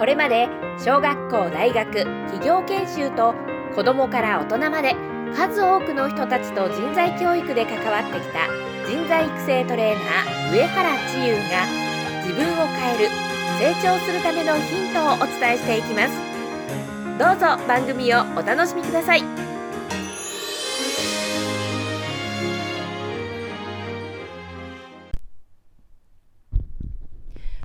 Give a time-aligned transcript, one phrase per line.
[0.00, 0.48] これまで
[0.82, 1.92] 小学校大学
[2.32, 3.34] 企業研修と
[3.74, 4.96] 子どもから大人まで
[5.34, 8.46] 数多くの人たちと人材教育で関わってきた
[8.88, 11.66] 人材育成トレーナー上原千優が
[12.24, 13.08] 自分を変える
[13.60, 16.16] 成長するためのヒントをお伝えしていきます。
[17.18, 19.22] どうぞ番組をお楽しみください。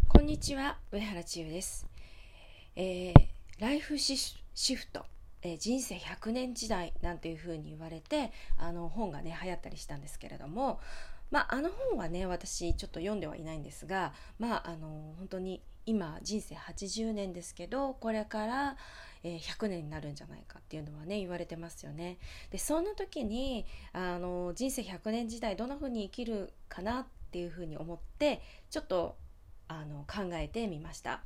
[0.10, 1.88] こんにちは上原千優です、
[2.76, 3.26] えー
[3.60, 5.06] ライフシシフト、
[5.42, 10.80] えー人生100年時代なんていうふうに言われてあの本がね流行ったりしたんですけれども
[11.32, 18.78] まあ、あの本はね私ちょっと読んではいないんですがまああの本当に今人生80年ですけどこれから、
[19.24, 22.18] えー100年になるんじゃないかっていうのはね言われてますよね。
[22.52, 29.16] でそんな時にあの人生100年時代どんな風に生きるかなっていうふうに思ってちょっと
[29.68, 31.22] あの考えてみました。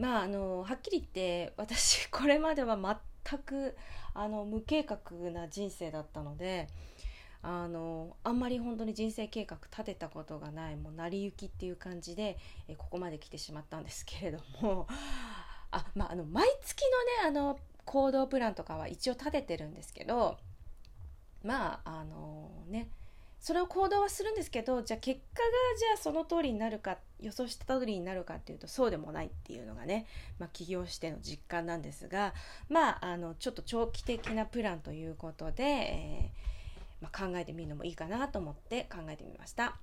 [0.00, 2.78] まああのはっきり言って私これまでは
[3.24, 3.76] 全く
[4.14, 4.98] あの無計画
[5.30, 6.68] な人生だったので
[7.42, 14.86] あのあんまり本当に人生計画立てたことがないもう成り行きっていう感じでえここまで来てしまったんですけれども
[15.70, 16.82] あ、まあ、あの毎月
[17.22, 20.38] のねあの行動プランとかは一応立ててるんですけど
[21.42, 22.88] まああのね
[23.40, 30.06] それを行動はするんですけどじゃあ結果がじゃあその通りになるか予想した通りになるかっていうとそうでもないっていうのがね、
[30.38, 32.34] まあ、起業しての実感なんですが
[32.68, 39.76] まああのちょっと長期的なプランということで、えーまあ、考えてみるのもいいかなと思って考えてみました。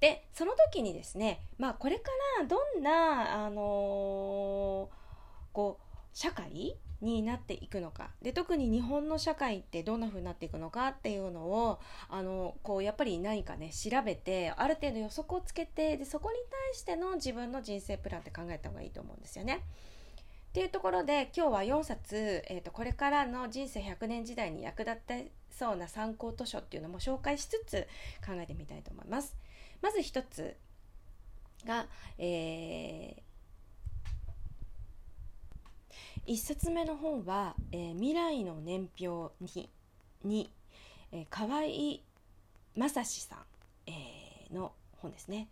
[0.00, 5.00] でその時にですね、まあ、これからどんな、あのー
[5.52, 12.29] こう社会になっていくのかで特に日本の社会ってどんな風になっていくのかっていうのをあの
[12.62, 19.64] こうやっぱり何かね調べてある程度予測をつけてでそこに対しての自分の人生プランって考えた方がいいと思うんですよね。
[20.50, 27.86] っていうところで今日は4冊、えー、とこれからの人生100年時代に役立ってそうな参考図書っていうのも紹介しつつ
[28.26, 29.36] 考えてみたいと思います。
[29.80, 30.56] まず一つ
[31.64, 31.86] が、
[32.18, 33.30] えー
[36.26, 39.70] 一冊目の本は、えー未来の年表に」
[40.22, 40.52] に、
[41.12, 41.62] えー河合
[42.80, 43.38] 正史さん、
[43.86, 45.48] えーの本ですね。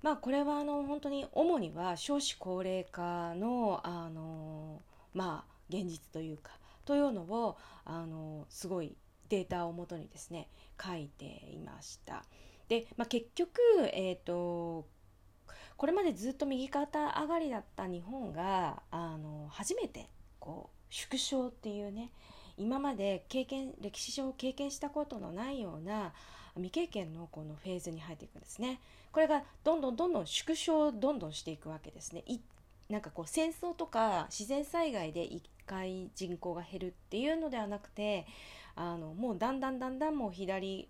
[0.00, 4.80] まあこれはあの本当に主には少子高齢化のあの
[5.12, 6.52] まあ現実というか
[6.84, 8.96] というのをあのすごい
[9.28, 10.48] データをもとにですね
[10.80, 12.24] 書いていました。
[12.68, 13.60] で、まあ、結局、
[13.92, 14.86] えー、と
[15.76, 22.12] これまでずっと右肩上がりだった日本があの初めてこう縮小っていうね
[22.58, 26.12] 今まで経験歴史上経験したことのないような
[26.54, 28.80] 未経験のこのフェーズに入っていくんですね。
[29.12, 32.24] これがどんどんどんどん縮小どんどんしていくわけですね。
[32.26, 32.40] い
[32.88, 38.26] なんかこう戦争とか自然災害で一回人口が減るっていうのではなくて
[38.74, 40.88] あのもうだんだんだんだんもう左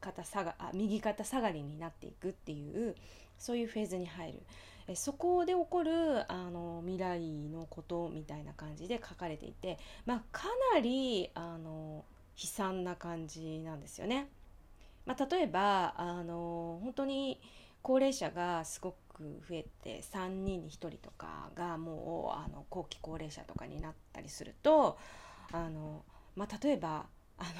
[0.00, 2.96] 肩下があ右肩下がりになっていくっていう
[3.38, 4.42] そういうフェーズに入る
[4.88, 12.04] えそこで起こるあの未来のことみたいな感じで書かれていて、まあ、かなりあの
[12.40, 14.28] 悲惨な感じなんですよね。
[15.04, 17.40] まあ、例えばあの本当に
[17.82, 24.98] 高齢者がすごく増えて3人に1人とかがもうあの後期高齢者とかになったりすると
[25.50, 26.04] あの、
[26.36, 27.06] まあ、例えば
[27.38, 27.50] あの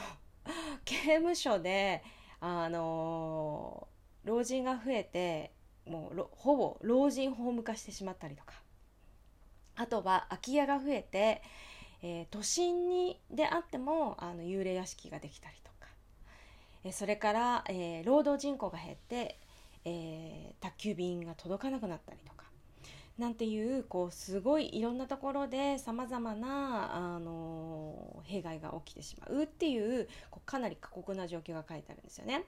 [0.84, 2.02] 刑務所で
[2.40, 3.88] あの
[4.24, 5.52] 老人が増えて
[5.86, 8.54] もうろほぼ老人ホーム化してしまったりとか。
[9.74, 11.42] あとは空き家が増えて、
[12.02, 15.88] えー都心にであってもあの幽霊屋敷ができたりとか、
[16.84, 19.38] えーそれから、えー労働人口が減って、
[19.84, 22.42] えー宅急便が届かなくなったりとか。
[23.18, 32.44] なんていうこうすごいいろんなところでさまざまな、あの弊害が起きてしまうっていうこうかなり過酷な状況が書いてあるんですよね。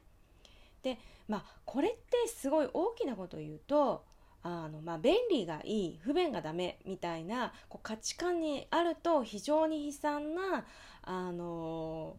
[0.85, 4.05] でまあこれってすごい大きなことを言うと
[4.43, 10.65] あの、まあ、便利がいい不便がダメみたいなこう価値観にあると非常に悲惨な
[11.03, 12.17] あの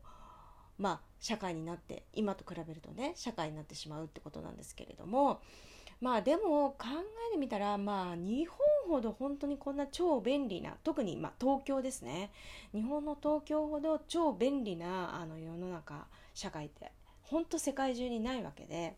[0.78, 5.42] まあ社会になって今と比べるとね社会になってしまうってことなんですけれども
[6.02, 6.88] まあでも考
[7.30, 8.58] えてみたらまあ日本
[8.88, 12.32] ほど本当にこんな超便利な特にまあ東京ですね。
[12.74, 16.92] 日本の東京ほど超便利なあの世の中社会って
[17.30, 18.96] 本当世界中にないわけで、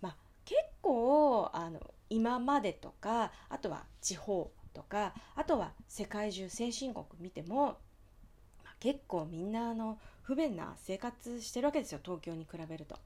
[0.00, 1.80] まあ、結構あの
[2.10, 7.78] 今までとかあとは地方とかあとは世界中先進国見ても、
[8.64, 12.96] まあ、結構みんなあの不便な生活してるわけですよ東京に比べると。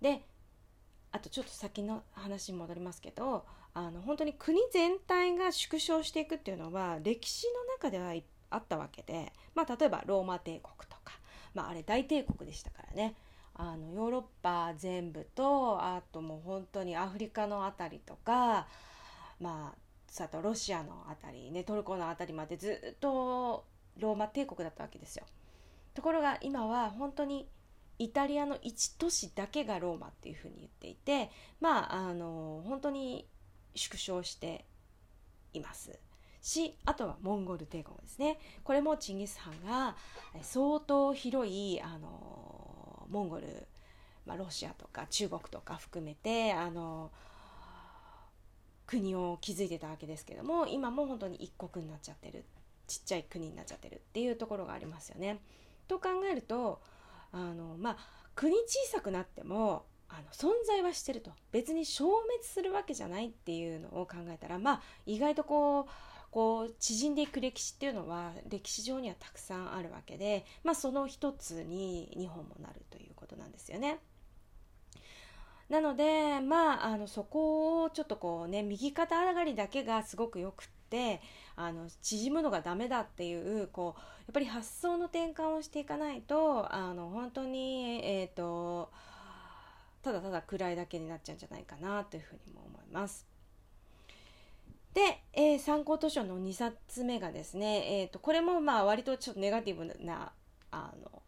[0.00, 0.22] で
[1.12, 3.44] あとちょっと先の話に戻りますけど
[3.74, 8.14] あの本当に国全体が縮小していくっていうのは歴史の中では
[8.50, 11.14] あったわけで、まあ、例えばローマ帝国とか、
[11.54, 13.14] まあ、あれ大帝国でしたからね
[13.62, 18.66] あのヨーロッパ全部とあともう本当にアフリカの辺りとか
[19.38, 23.64] まああとロシアの辺りねトルコの辺りまでずっと
[23.98, 25.24] ローマ帝国だったわけですよ。
[25.94, 27.48] ところが今は本当に
[27.98, 31.30] イタリアの1都市だけがローマっていうふうに言っていて
[31.60, 33.26] まああの本当に
[33.74, 34.64] 縮小して
[35.52, 35.98] います
[36.40, 39.96] しあとはモンゴル帝国ですねこれもチンギス・ハンが
[40.40, 42.59] 相当広いあの
[43.10, 43.66] モンゴル、
[44.26, 47.10] まあ、ロシアとか中国とか含めてあの
[48.86, 52.44] 国を築いてたわけですけども今も本当に一国になっちゃってる
[52.86, 55.38] ちっちゃい国になっちゃってるっていうところがありますよね。
[55.86, 56.80] と考えると
[57.30, 57.96] あのまあ
[58.34, 65.86] 国小さくなってもあの存在はしてると別に消滅するわけじゃないっていうのを考えたらまあ意外とこう
[66.30, 73.98] こう縮んでいく歴史っていうのは歴史上にはたくさんあるわけで、まあ、その一つに日本もなるということなんですよね。
[75.68, 81.22] なのでまああのそこをちょっとこうね右肩上がりだけがすごくよくって
[81.54, 88.90] あの縮むのがダメだっていうこうやっぱり発想の転換をしていかないとあの本当にえ、ー、と
[90.02, 93.29] ただただ暗いだけになっちゃうんじゃないかなというふうにも思います。
[94.94, 100.32] で、えー、参考図書の2冊目がですね、えーと、これもまあ割とちょっとネガティブな
[100.72, 101.22] あの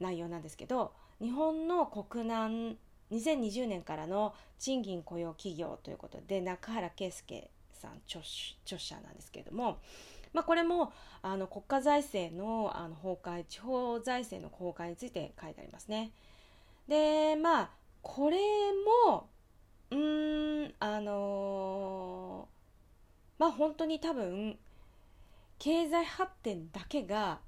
[0.00, 2.76] 内容なんですけど日本の国難
[3.10, 8.20] 2020年からの賃金雇用企業ということで中原圭介さん著
[8.64, 9.78] 著者なんですけれども、
[10.32, 16.12] まあ、これもあの国家財政のあの崩壊地方財政の崩壊について書いてありますね。
[16.88, 17.70] でまあ
[18.02, 18.38] これ
[19.08, 19.28] も
[19.90, 24.58] うんあのー、まあ本当に多分
[25.58, 27.38] 経済発展だけが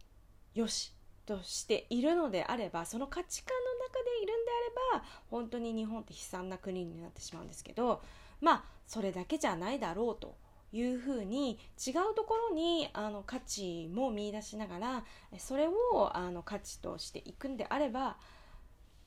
[0.55, 0.93] よし
[1.26, 4.50] としているのであればその価値観の中でいるんで
[4.93, 8.00] あれば本当に日本って悲惨な国になってしまうんですけど
[8.40, 10.37] まあそれだけじゃないだろうと
[10.73, 15.05] いうふうに違うところにあの価値も見出しながら
[15.38, 18.17] それをあの価値としていくんであれば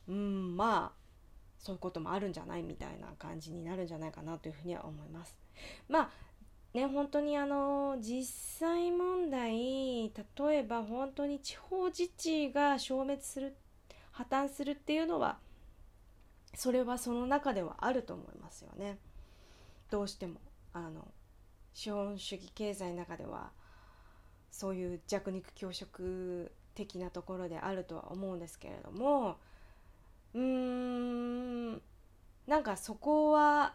[0.08, 1.01] うんまあ
[1.62, 5.38] そういうこともあるんじゃないみたいな感じになるんじゃないかなというふうには思います。
[5.88, 6.10] まあ
[6.74, 8.24] ね本当にあの実
[8.58, 9.52] 際問題
[10.08, 10.12] 例
[10.56, 13.56] えば本当に地方自治が消滅する
[14.10, 15.38] 破綻するっていうのは
[16.54, 18.98] それはその中ではあると思いますよね。
[19.90, 20.40] どうしても
[20.72, 21.06] あの
[21.74, 23.52] 資本主義経済の中では
[24.50, 29.36] そういう弱肉強食的なところであるとは思うんですけれども
[30.34, 31.82] うーん
[32.46, 33.74] なんかそこは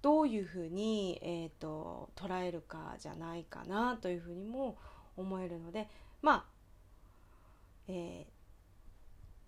[0.00, 4.76] どういうふうに、えーと、捉えるかじゃないかなというふうにも
[5.16, 5.88] 思えるので
[6.22, 6.44] まあ、
[7.88, 8.26] え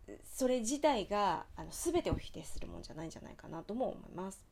[0.09, 4.45] ー、それ自体があの全てを否定するもんじゃないんじゃないかなとも思います。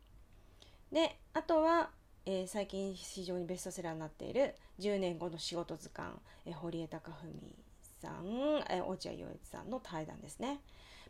[0.92, 1.90] であとは、
[2.24, 6.14] えー、最近非常にベストセラーになっている「10年後の仕事図鑑」
[6.46, 7.54] えー、堀江貴文
[8.00, 10.60] さん、えー、落合陽一さんの対談ですね。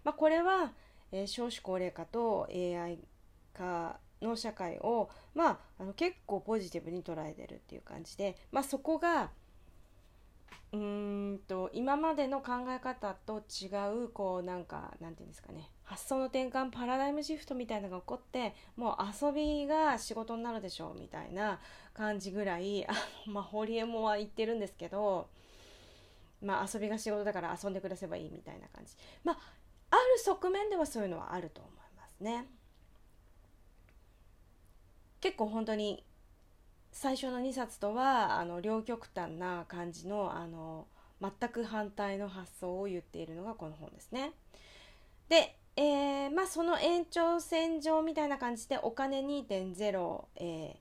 [0.09, 0.73] まあ、これは、
[1.13, 2.99] えー、少子高齢化と AI
[3.53, 9.29] 化の社会を、まあ、あの結構ポジティブに捉えてるっていう感じで、まあ、そこが
[10.73, 13.67] うんと今までの考え方と違
[14.05, 21.61] うこうなんかなんていうんですかね発想の転換パラダイムシフトみたいなのが起こってもう遊びが仕事になるでしょうみたいな
[21.93, 22.95] 感じぐらいあ
[23.31, 25.29] まあ堀江もは言ってるんですけど
[26.41, 28.95] まあ遊びが仕事だから遊んでくださればいいみたいな感じ。
[29.23, 32.47] まあある側面ではそういうのはあると思いますね。
[35.21, 36.05] 結構本当に
[36.93, 40.87] 最初の2冊とはあの両極端な感じのあの
[41.21, 44.33] 全く反対の発想を言っているのがこの本ですね。
[45.29, 50.77] で、えー、まあその延長線上みたいな感じでお金2.0、え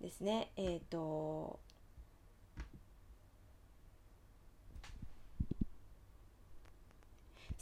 [0.00, 1.58] ー、ですねえっ、ー、と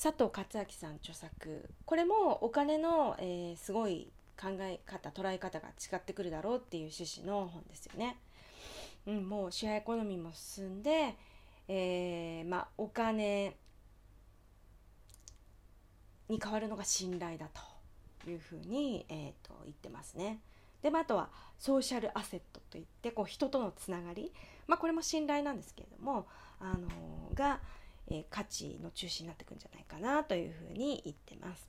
[0.01, 8.17] 佐藤勝明さん著作これもお金の、えー、すごい考え方捉え方が違ってくるだろうっていう趣旨の本ですよね。
[9.07, 11.17] うん、もう支配エコノミーも進んで、
[11.69, 13.57] えー、まあ、お金
[16.29, 17.49] に変わるのが信頼だ
[18.25, 20.41] というふうに、えーと、言ってますね。
[20.83, 24.33] で、まあ、あとはソーシャルアセットといってこう人とのつながり、
[24.67, 26.27] まあ、これも信頼なんですけれども、
[26.61, 27.61] あのー、が、
[28.09, 31.69] えー、価値の中心になってくんじゃないかなというふうに言ってます。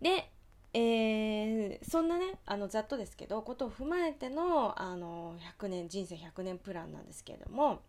[0.00, 0.30] で、
[0.72, 7.80] えーそんなねあのざっとですけどことを踏まえてのあの100年人生100年プランなんですけれども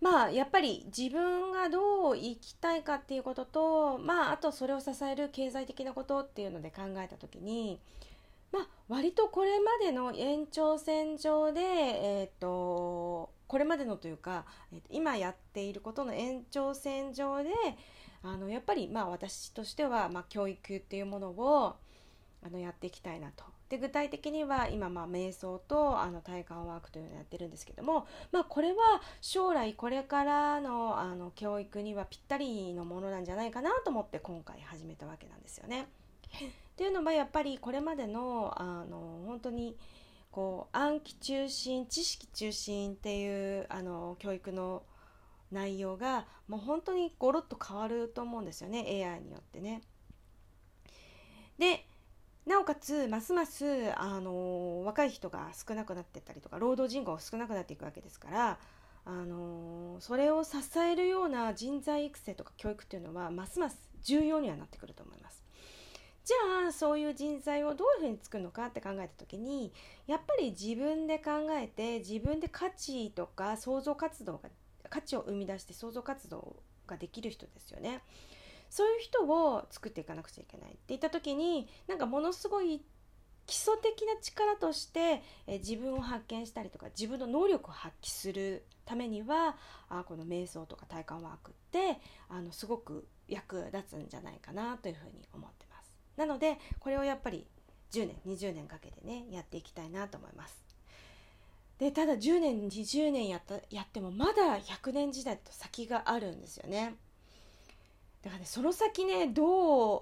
[0.00, 7.80] まあやっぱり自分がどう生きたいかっていうこととまああとそれを支える経済的なことっていうので考えた時に
[8.52, 17.50] まあ割とこれまでの延長線上でえっ、とこれまでのというか、えーと今やっていることの延長線上で
[18.22, 21.76] あのやっぱりまあ私としては、まあ、教育っていうものを
[22.44, 23.44] あのやっていきたいなと。
[23.68, 28.76] で具体的には今まあ瞑想とあの体感ワークというのをやってるんですけども、まあ、これは
[29.20, 35.88] 将来これからのあの教育にはぴったりのものなんじゃないかなと思って今回始めたわけなんですよね。
[36.32, 39.76] っていうのはやっぱりこれまでのあの本当に
[40.38, 44.84] こう暗記中心知識中心っていうあの教育の
[45.50, 49.82] 内容がもう本当にゴロッと変わると思うんですよね AI によってね。
[51.58, 51.84] で
[52.46, 58.58] なおかつますますあの若い人が少なくなってったりとか労働人口が少なくなっていくわけですから
[59.06, 65.47] あのそれを支えるような人材育成とか教育っていうのはますます重要にはなってくると思います。
[66.28, 69.72] じゃあそういう人材をどういうふうに作るのかって考えた時に
[70.06, 74.50] やっぱり自分で考えて自分で価値とか創造活動が
[74.90, 76.56] 価値を生み出して創造活動
[76.86, 78.02] ができる人ですよね。
[78.68, 82.82] そういう人を作っていかなくちゃいけないって言った時になんかものすごい
[83.46, 89.56] 基礎的な力としてえ自分を発見したりとか自分の能力を発揮するためには
[89.88, 95.67] あこの瞑想とか体感ワークってあのすごく役立つんじゃないかなというふうに思ってます。
[96.18, 97.46] なのでこれをやっぱり
[97.92, 100.62] 10年20年かけてねやっていきたいなと思います。
[101.78, 106.96] でただ10年20年やったやってもまだ100年時代と先があるんですよね。
[108.22, 109.98] だからねその先ねど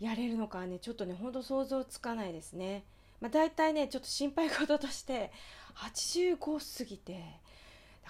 [0.00, 2.84] うやれるのかねちょっとねほんと想像つかないですね。
[3.20, 5.30] まあ、大体ねちょっと心配事として
[5.76, 7.22] 85過ぎてなん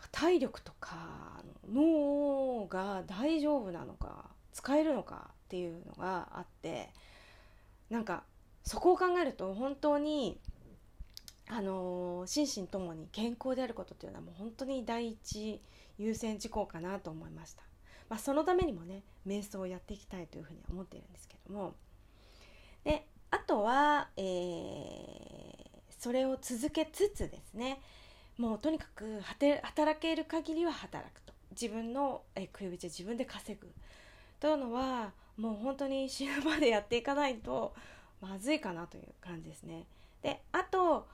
[0.03, 6.89] か体力とか脳が大丈夫なのか使えるのかっていうのがあって
[7.93, 8.25] なんか
[8.65, 10.39] そこを考えると本当に
[11.49, 15.61] あの心身ともに健康であることっていうのはもう本当に第一
[15.99, 17.63] 優先事項かなと思いました。
[18.09, 21.75] まあ、そのためにもね瞑想をやっていきたいというふうに思っているんですけども
[22.85, 25.63] であとは、えー
[26.03, 27.81] それを続けつつですね
[28.37, 33.69] もうとにかく働ける限りは働くと自分の食い口自分で稼ぐ
[34.41, 37.75] というのはもう本当に死ぬまでやっていかないと
[38.21, 39.87] まずいかなという感じですね。
[40.23, 41.07] であと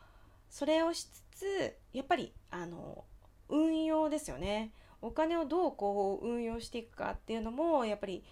[0.51, 3.05] それをしつつやっぱりあの
[3.49, 8.25] 運用ですよねお金をどうこう運用していくかっていうのもやっぱり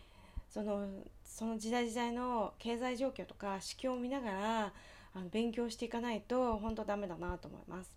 [0.51, 0.89] その
[1.25, 4.73] その時代時代の経済状況とか市況を見ながら
[5.15, 7.91] あの勉強していかないと本当ダメだなと思います。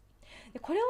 [0.53, 0.89] でこれをね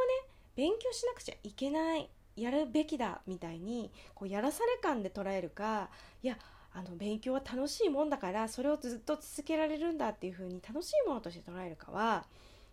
[0.56, 5.90] 勉強しなくちゃいけないやるべきだみたいにこうやらされ感で捉えるか
[6.22, 6.38] いや
[6.74, 12.26] あの勉強は楽しいもんだからそれをずっと続けられるんだっていう風に楽しいものとして捉えるかは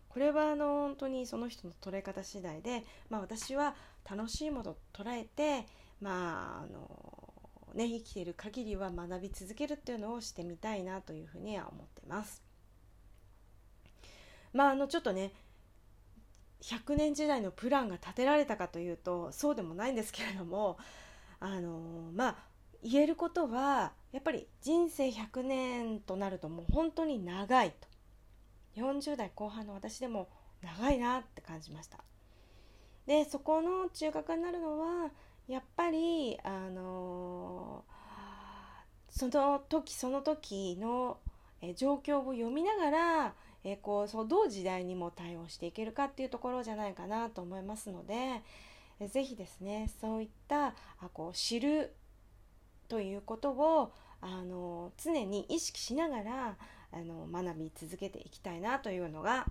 [0.09, 3.75] これはあの本当にその人の捉え方次第で、まあ、私は
[4.09, 5.67] 楽しいものと捉えて
[6.01, 6.89] まああの
[7.75, 12.43] ね生きている限りは学び続けるっていうのをしてみたいなというふうには思ってます。
[14.53, 15.33] まああのちょっとね
[16.63, 20.79] 100年時代のプランが立てられたかというとそうでもないんですけれども
[21.41, 22.37] あのまあ
[22.83, 27.89] 言えることはやっぱり人生100年となるともう本当に長いと。
[28.77, 30.29] 40代後半の私でも
[30.63, 31.99] 長いなって感じました。
[33.07, 35.11] でそこの中核になるのは
[35.49, 37.85] やっぱりあの
[39.09, 41.19] その時その時の
[41.77, 48.43] 状況を読みながらえこうそうどう時代にも対応していけるかっていうところじゃないかなと思いますので
[49.01, 50.75] えぜひですねそういったあ
[51.13, 51.95] こう知る
[52.89, 56.57] ということをあの常に意識しながら
[56.93, 59.47] あの学び続けていきたいなというのが、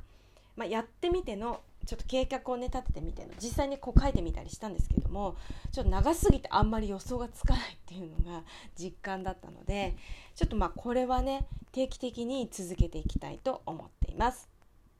[0.55, 5.35] まあ、やってみてのちょっと計画をね立ててみての実際にこう書いてみたりしたんですけども
[5.71, 8.43] ちょっと長すぎてあんまり予想がつかないっていうのが
[8.75, 9.95] 実感だったので
[10.35, 14.49] ちょっとまあこれはね定期的に続けていきたいと思っています。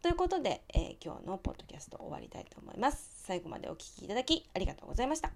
[0.02, 3.24] ということで、えー今日のポッドキャスト終わりたいと思います。
[3.24, 5.32] 最後までお聞きいただきありがとうございました。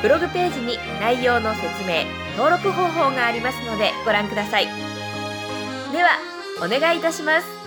[0.03, 2.05] ブログページに内容の説明
[2.37, 4.67] 登録方法がありますのでご覧ください。
[4.67, 6.19] では
[6.59, 7.64] お願いいたします。